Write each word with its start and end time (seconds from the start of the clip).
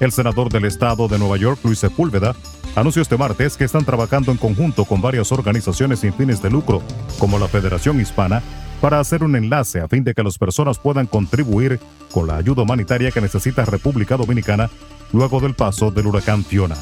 El 0.00 0.12
senador 0.12 0.48
del 0.48 0.64
estado 0.64 1.08
de 1.08 1.18
Nueva 1.18 1.36
York, 1.36 1.60
Luis 1.62 1.80
Sepúlveda, 1.80 2.34
anunció 2.76 3.02
este 3.02 3.16
martes 3.16 3.56
que 3.56 3.64
están 3.64 3.84
trabajando 3.84 4.30
en 4.30 4.38
conjunto 4.38 4.84
con 4.84 5.00
varias 5.00 5.32
organizaciones 5.32 6.00
sin 6.00 6.12
fines 6.12 6.40
de 6.42 6.50
lucro, 6.50 6.82
como 7.18 7.38
la 7.38 7.48
Federación 7.48 8.00
Hispana, 8.00 8.42
para 8.80 9.00
hacer 9.00 9.24
un 9.24 9.34
enlace 9.34 9.80
a 9.80 9.88
fin 9.88 10.04
de 10.04 10.14
que 10.14 10.22
las 10.22 10.38
personas 10.38 10.78
puedan 10.78 11.06
contribuir 11.06 11.80
con 12.12 12.26
la 12.26 12.36
ayuda 12.36 12.62
humanitaria 12.62 13.10
que 13.10 13.22
necesita 13.22 13.64
República 13.64 14.16
Dominicana 14.16 14.70
luego 15.12 15.40
del 15.40 15.54
paso 15.54 15.90
del 15.90 16.06
huracán 16.06 16.44
Fiona. 16.44 16.76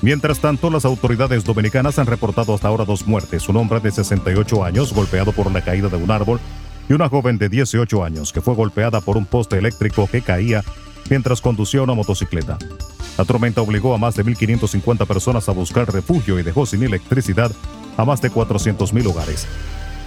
Mientras 0.00 0.38
tanto, 0.38 0.70
las 0.70 0.84
autoridades 0.84 1.44
dominicanas 1.44 1.98
han 1.98 2.06
reportado 2.06 2.54
hasta 2.54 2.68
ahora 2.68 2.84
dos 2.84 3.06
muertes, 3.06 3.48
un 3.48 3.56
hombre 3.56 3.80
de 3.80 3.90
68 3.90 4.64
años 4.64 4.92
golpeado 4.92 5.32
por 5.32 5.50
la 5.50 5.62
caída 5.62 5.88
de 5.88 5.96
un 5.96 6.10
árbol 6.10 6.40
y 6.88 6.92
una 6.92 7.08
joven 7.08 7.38
de 7.38 7.48
18 7.48 8.04
años 8.04 8.32
que 8.32 8.40
fue 8.40 8.54
golpeada 8.54 9.00
por 9.00 9.16
un 9.16 9.26
poste 9.26 9.58
eléctrico 9.58 10.06
que 10.06 10.22
caía 10.22 10.62
mientras 11.10 11.40
conducía 11.40 11.82
una 11.82 11.94
motocicleta. 11.94 12.58
La 13.16 13.24
tormenta 13.24 13.60
obligó 13.60 13.94
a 13.94 13.98
más 13.98 14.14
de 14.14 14.24
1.550 14.24 15.06
personas 15.06 15.48
a 15.48 15.52
buscar 15.52 15.92
refugio 15.92 16.38
y 16.38 16.42
dejó 16.42 16.66
sin 16.66 16.82
electricidad 16.82 17.52
a 17.96 18.04
más 18.04 18.20
de 18.20 18.30
400.000 18.30 19.06
hogares. 19.06 19.46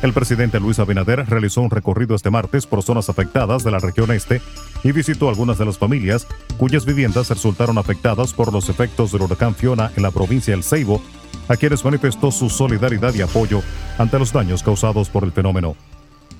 El 0.03 0.13
presidente 0.13 0.59
Luis 0.59 0.77
Abinader 0.77 1.25
realizó 1.27 1.61
un 1.61 1.71
recorrido 1.71 2.15
este 2.15 2.29
martes 2.29 2.67
por 2.67 2.83
zonas 2.83 3.09
afectadas 3.09 3.63
de 3.63 3.71
la 3.71 3.79
región 3.79 4.11
este 4.11 4.41
y 4.83 4.91
visitó 4.91 5.27
algunas 5.27 5.57
de 5.57 5.65
las 5.65 5.79
familias 5.79 6.27
cuyas 6.57 6.85
viviendas 6.85 7.29
resultaron 7.29 7.79
afectadas 7.79 8.33
por 8.33 8.53
los 8.53 8.69
efectos 8.69 9.11
del 9.11 9.23
huracán 9.23 9.55
Fiona 9.55 9.91
en 9.95 10.03
la 10.03 10.11
provincia 10.11 10.53
del 10.53 10.63
Ceibo, 10.63 11.01
a 11.47 11.55
quienes 11.55 11.83
manifestó 11.83 12.29
su 12.29 12.49
solidaridad 12.49 13.13
y 13.15 13.21
apoyo 13.21 13.63
ante 13.97 14.19
los 14.19 14.31
daños 14.31 14.61
causados 14.61 15.09
por 15.09 15.23
el 15.23 15.31
fenómeno. 15.31 15.75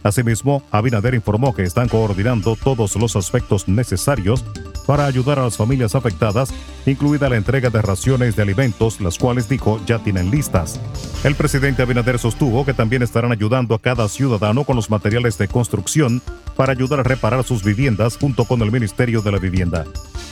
Asimismo, 0.04 0.62
Abinader 0.70 1.16
informó 1.16 1.56
que 1.56 1.64
están 1.64 1.90
coordinando 1.90 2.56
todos 2.56 2.96
los 2.96 3.16
aspectos 3.16 3.68
necesarios 3.68 4.46
para 4.88 5.06
ayudar 5.06 5.38
a 5.38 5.44
las 5.44 5.58
familias 5.58 5.94
afectadas, 5.94 6.52
incluida 6.86 7.30
la 7.30 7.36
entrega 7.36 7.70
de 7.70 7.82
raciones 7.82 8.36
de 8.36 8.42
alimentos, 8.42 9.02
las 9.02 9.18
cuales 9.20 9.50
dijo 9.50 9.80
ya 9.86 10.00
tienen 10.00 10.32
listas. 10.32 10.80
El 11.26 11.36
presidente 11.36 11.84
Abinader 11.84 12.18
sostuvo 12.18 12.66
que 12.66 12.74
también 12.74 13.04
estarán 13.04 13.34
ayudando 13.34 13.76
a 13.76 13.82
cada 13.82 14.08
ciudadano 14.08 14.64
con 14.64 14.78
los 14.78 14.90
materiales 14.90 15.38
de 15.38 15.50
construcción 15.50 16.22
para 16.56 16.72
ayudar 16.72 17.02
a 17.02 17.04
reparar 17.04 17.44
sus 17.44 17.64
viviendas 17.64 18.18
junto 18.18 18.46
con 18.46 18.62
el 18.62 18.72
Ministerio 18.72 19.22
de 19.22 19.32
la 19.32 19.40
Vivienda. 19.40 19.84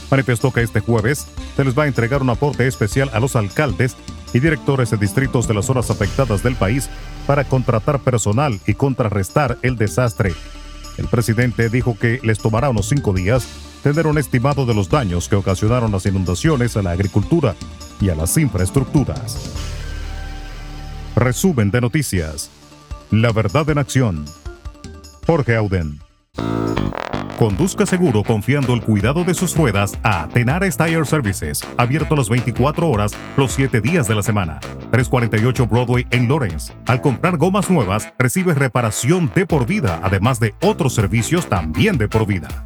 Manifestó 0.09 0.53
que 0.53 0.61
este 0.61 0.79
jueves 0.79 1.27
se 1.55 1.66
les 1.66 1.77
va 1.77 1.83
a 1.83 1.87
entregar 1.87 2.22
un 2.22 2.29
aporte 2.29 2.66
especial 2.66 3.09
a 3.13 3.19
los 3.19 3.35
alcaldes 3.35 3.97
y 4.33 4.39
directores 4.39 4.89
de 4.89 4.97
distritos 4.97 5.47
de 5.47 5.53
las 5.53 5.66
zonas 5.66 5.89
afectadas 5.89 6.43
del 6.43 6.55
país 6.55 6.89
para 7.27 7.43
contratar 7.43 7.99
personal 7.99 8.59
y 8.66 8.75
contrarrestar 8.75 9.57
el 9.63 9.75
desastre. 9.75 10.33
El 10.97 11.07
presidente 11.07 11.69
dijo 11.69 11.97
que 11.99 12.22
les 12.23 12.39
tomará 12.39 12.69
unos 12.69 12.87
cinco 12.87 13.11
días 13.11 13.45
tener 13.85 14.07
un 14.07 14.18
estimado 14.18 14.66
de 14.66 14.73
los 14.73 14.90
daños 14.90 15.29
que 15.29 15.35
ocasionaron 15.35 15.91
las 15.91 16.07
inundaciones 16.07 16.75
a 16.75 16.81
la 16.81 16.90
agricultura 16.90 17.56
y 18.01 18.09
a 18.09 18.16
las 18.16 18.35
infraestructuras. 18.35 19.38
Resumen 21.16 21.69
de 21.69 21.81
noticias. 21.81 22.50
La 23.12 23.31
verdad 23.31 23.69
en 23.69 23.78
acción. 23.78 24.25
Jorge 25.28 25.56
Auden. 25.56 26.00
Conduzca 27.38 27.85
seguro 27.85 28.23
confiando 28.23 28.73
el 28.73 28.81
cuidado 28.81 29.23
de 29.23 29.35
sus 29.35 29.56
ruedas 29.56 30.00
a 30.02 30.28
Tenares 30.29 30.78
Tire 30.78 31.06
Services, 31.06 31.62
abierto 31.78 32.16
las 32.16 32.28
24 32.28 32.90
horas, 32.90 33.12
los 33.38 33.52
7 33.52 33.81
días 33.81 34.07
de 34.07 34.16
la 34.16 34.23
semana. 34.23 34.59
348 34.90 35.67
Broadway 35.67 36.07
en 36.09 36.28
Lawrence. 36.28 36.73
Al 36.88 37.02
comprar 37.02 37.38
gomas 37.38 37.69
nuevas, 37.69 38.12
recibe 38.17 38.56
reparación 38.56 39.31
de 39.35 39.46
por 39.46 39.67
vida, 39.67 40.00
además 40.02 40.40
de 40.40 40.56
otros 40.63 40.96
servicios 40.96 41.47
también 41.47 42.00
de 42.00 42.07
por 42.07 42.25
vida. 42.25 42.66